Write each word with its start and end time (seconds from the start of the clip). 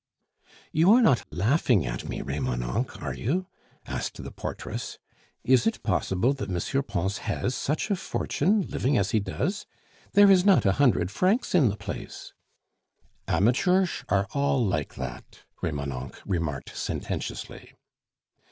"You 0.71 0.91
are 0.93 1.01
not 1.03 1.25
laughing 1.31 1.85
at 1.85 2.09
me, 2.09 2.23
Remonencq, 2.23 2.99
are 3.03 3.13
you?" 3.13 3.45
asked 3.85 4.23
the 4.23 4.31
portress. 4.31 4.97
"Is 5.43 5.67
it 5.67 5.83
possible 5.83 6.33
that 6.33 6.49
M. 6.49 6.83
Pons 6.85 7.19
has 7.19 7.53
such 7.53 7.91
a 7.91 7.95
fortune, 7.95 8.63
living 8.63 8.97
as 8.97 9.11
he 9.11 9.19
does? 9.19 9.67
There 10.13 10.31
is 10.31 10.43
not 10.43 10.65
a 10.65 10.71
hundred 10.81 11.11
francs 11.11 11.53
in 11.53 11.69
the 11.69 11.77
place" 11.77 12.33
"Amateursh 13.27 14.03
are 14.09 14.25
all 14.33 14.65
like 14.65 14.95
that," 14.95 15.41
Remonencq 15.61 16.19
remarked 16.25 16.75
sententiously. 16.75 17.75